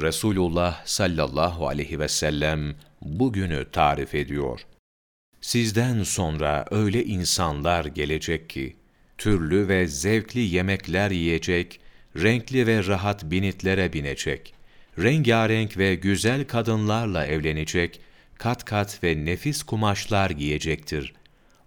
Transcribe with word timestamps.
Resulullah 0.00 0.86
sallallahu 0.86 1.68
aleyhi 1.68 1.98
ve 1.98 2.08
sellem 2.08 2.74
bugünü 3.02 3.66
tarif 3.72 4.14
ediyor. 4.14 4.60
Sizden 5.40 6.02
sonra 6.02 6.64
öyle 6.70 7.04
insanlar 7.04 7.84
gelecek 7.84 8.50
ki, 8.50 8.76
türlü 9.18 9.68
ve 9.68 9.86
zevkli 9.86 10.40
yemekler 10.40 11.10
yiyecek, 11.10 11.80
renkli 12.16 12.66
ve 12.66 12.86
rahat 12.86 13.30
binitlere 13.30 13.92
binecek, 13.92 14.54
rengarenk 14.98 15.78
ve 15.78 15.94
güzel 15.94 16.46
kadınlarla 16.46 17.26
evlenecek, 17.26 18.00
kat 18.38 18.64
kat 18.64 19.04
ve 19.04 19.24
nefis 19.24 19.62
kumaşlar 19.62 20.30
giyecektir. 20.30 21.14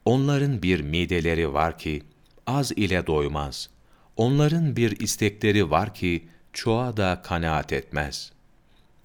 Onların 0.06 0.62
bir 0.62 0.82
mideleri 0.82 1.54
var 1.54 1.78
ki, 1.78 2.04
az 2.48 2.72
ile 2.72 3.08
doymaz. 3.08 3.70
Onların 4.18 4.76
bir 4.76 5.00
istekleri 5.00 5.70
var 5.70 5.94
ki, 5.94 6.28
çoğa 6.56 6.98
da 6.98 7.22
kanaat 7.24 7.74
etmez. 7.74 8.32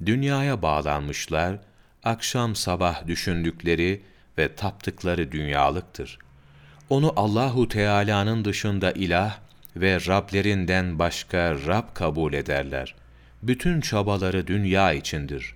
Dünyaya 0.07 0.63
bağlanmışlar, 0.63 1.59
akşam 2.05 2.57
sabah 2.57 3.07
düşündükleri 3.07 4.03
ve 4.39 4.55
taptıkları 4.55 5.33
dünyalıktır. 5.33 6.19
Onu 6.91 7.13
Allahu 7.17 7.69
Teala'nın 7.69 8.45
dışında 8.45 8.93
ilah 8.93 9.39
ve 9.77 10.07
Rablerinden 10.07 10.99
başka 10.99 11.55
Rab 11.55 11.95
kabul 11.95 12.33
ederler. 12.33 12.95
Bütün 13.43 13.81
çabaları 13.81 14.47
dünya 14.47 14.93
içindir. 14.93 15.55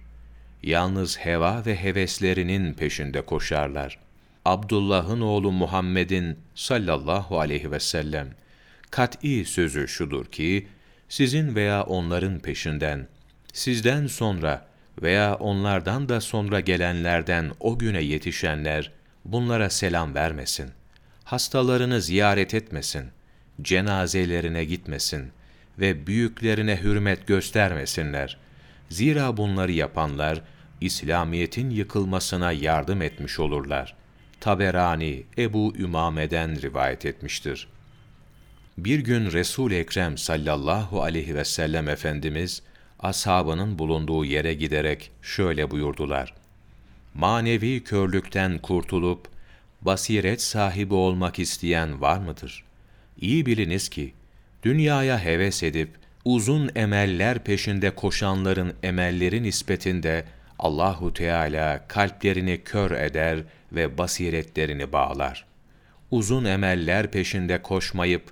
Yalnız 0.62 1.18
heva 1.18 1.62
ve 1.66 1.82
heveslerinin 1.82 2.74
peşinde 2.74 3.20
koşarlar. 3.20 3.98
Abdullah'ın 4.44 5.20
oğlu 5.20 5.52
Muhammed'in 5.52 6.38
sallallahu 6.54 7.40
aleyhi 7.40 7.70
ve 7.70 7.80
sellem 7.80 8.28
kat'î 8.90 9.44
sözü 9.44 9.88
şudur 9.88 10.26
ki, 10.26 10.68
sizin 11.14 11.54
veya 11.54 11.82
onların 11.82 12.38
peşinden, 12.38 13.08
sizden 13.52 14.06
sonra 14.06 14.66
veya 15.02 15.34
onlardan 15.34 16.08
da 16.08 16.20
sonra 16.20 16.60
gelenlerden 16.60 17.52
o 17.60 17.78
güne 17.78 18.02
yetişenler, 18.02 18.92
bunlara 19.24 19.70
selam 19.70 20.14
vermesin. 20.14 20.70
Hastalarını 21.24 22.00
ziyaret 22.00 22.54
etmesin. 22.54 23.04
Cenazelerine 23.62 24.64
gitmesin 24.64 25.30
ve 25.78 26.06
büyüklerine 26.06 26.82
hürmet 26.82 27.26
göstermesinler. 27.26 28.36
Zira 28.88 29.36
bunları 29.36 29.72
yapanlar, 29.72 30.42
İslamiyet'in 30.80 31.70
yıkılmasına 31.70 32.52
yardım 32.52 33.02
etmiş 33.02 33.40
olurlar. 33.40 33.94
Taberani, 34.40 35.24
Ebu 35.38 35.74
Ümame'den 35.78 36.62
rivayet 36.62 37.06
etmiştir. 37.06 37.68
Bir 38.78 38.98
gün 38.98 39.32
Resul-i 39.32 39.74
Ekrem 39.74 40.18
sallallahu 40.18 41.02
aleyhi 41.02 41.34
ve 41.34 41.44
sellem 41.44 41.88
Efendimiz, 41.88 42.62
ashabının 43.00 43.78
bulunduğu 43.78 44.24
yere 44.24 44.54
giderek 44.54 45.10
şöyle 45.22 45.70
buyurdular. 45.70 46.34
Manevi 47.14 47.84
körlükten 47.84 48.58
kurtulup, 48.58 49.28
basiret 49.82 50.42
sahibi 50.42 50.94
olmak 50.94 51.38
isteyen 51.38 52.00
var 52.00 52.18
mıdır? 52.18 52.64
İyi 53.20 53.46
biliniz 53.46 53.88
ki, 53.88 54.12
dünyaya 54.62 55.24
heves 55.24 55.62
edip, 55.62 55.90
uzun 56.24 56.70
emeller 56.74 57.44
peşinde 57.44 57.90
koşanların 57.90 58.74
emelleri 58.82 59.42
nispetinde 59.42 60.24
Allahu 60.58 61.14
Teala 61.14 61.84
kalplerini 61.88 62.60
kör 62.64 62.90
eder 62.90 63.38
ve 63.72 63.98
basiretlerini 63.98 64.92
bağlar. 64.92 65.44
Uzun 66.10 66.44
emeller 66.44 67.10
peşinde 67.10 67.62
koşmayıp 67.62 68.22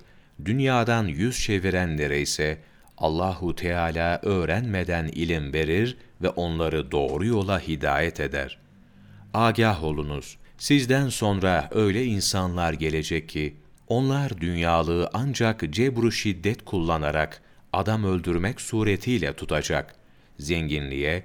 dünyadan 0.45 1.07
yüz 1.07 1.39
çevirenlere 1.39 2.21
ise 2.21 2.57
Allahu 2.97 3.55
Teala 3.55 4.19
öğrenmeden 4.23 5.07
ilim 5.07 5.53
verir 5.53 5.97
ve 6.21 6.29
onları 6.29 6.91
doğru 6.91 7.25
yola 7.25 7.59
hidayet 7.59 8.19
eder. 8.19 8.57
Agah 9.33 9.83
olunuz, 9.83 10.37
sizden 10.57 11.09
sonra 11.09 11.69
öyle 11.71 12.05
insanlar 12.05 12.73
gelecek 12.73 13.29
ki, 13.29 13.55
onlar 13.87 14.41
dünyalığı 14.41 15.09
ancak 15.13 15.73
cebru 15.73 16.11
şiddet 16.11 16.65
kullanarak 16.65 17.41
adam 17.73 18.03
öldürmek 18.03 18.61
suretiyle 18.61 19.33
tutacak, 19.33 19.95
zenginliğe, 20.39 21.23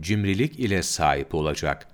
cimrilik 0.00 0.58
ile 0.58 0.82
sahip 0.82 1.34
olacak 1.34 1.88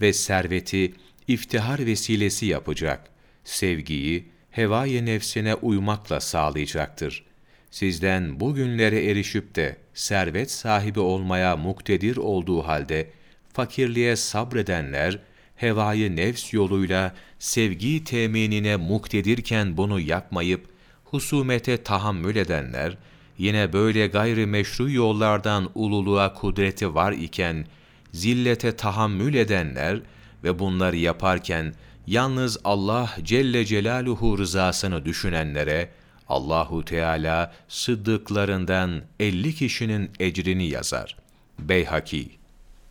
ve 0.00 0.12
serveti 0.12 0.94
iftihar 1.28 1.86
vesilesi 1.86 2.46
yapacak, 2.46 3.10
sevgiyi 3.44 4.28
hevai 4.52 5.06
nefsine 5.06 5.54
uymakla 5.54 6.20
sağlayacaktır.'' 6.20 7.32
sizden 7.72 8.40
bugünlere 8.40 9.04
erişip 9.10 9.54
de 9.54 9.76
servet 9.94 10.50
sahibi 10.50 11.00
olmaya 11.00 11.56
muktedir 11.56 12.16
olduğu 12.16 12.62
halde 12.62 13.10
fakirliğe 13.52 14.16
sabredenler 14.16 15.18
hevayı 15.56 16.16
nefs 16.16 16.52
yoluyla 16.52 17.14
sevgi 17.38 18.04
teminine 18.04 18.76
muktedirken 18.76 19.76
bunu 19.76 20.00
yapmayıp 20.00 20.66
husumete 21.04 21.82
tahammül 21.82 22.36
edenler 22.36 22.96
yine 23.38 23.72
böyle 23.72 24.06
gayri 24.06 24.46
meşru 24.46 24.90
yollardan 24.90 25.70
ululuğa 25.74 26.34
kudreti 26.34 26.94
var 26.94 27.12
iken 27.12 27.66
zillete 28.12 28.76
tahammül 28.76 29.34
edenler 29.34 30.00
ve 30.44 30.58
bunları 30.58 30.96
yaparken 30.96 31.74
yalnız 32.06 32.58
Allah 32.64 33.10
Celle 33.22 33.64
Celaluhu 33.64 34.38
rızasını 34.38 35.04
düşünenlere 35.04 35.90
Allahu 36.28 36.84
Teala 36.84 37.52
sıddıklarından 37.68 39.02
50 39.20 39.54
kişinin 39.54 40.10
ecrini 40.20 40.68
yazar. 40.68 41.16
Beyhaki 41.58 42.30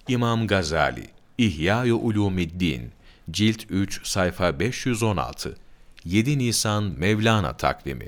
İmam 0.08 0.48
Gazali 0.48 1.08
İhya-i 1.38 1.94
Ulumiddin 1.94 2.92
Cilt 3.32 3.66
3 3.70 4.08
sayfa 4.08 4.60
516 4.60 5.56
7 6.06 6.40
Nisan 6.40 6.84
Mevlana 6.98 7.58
takvimi 7.58 8.08